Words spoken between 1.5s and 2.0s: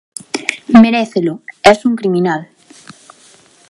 es un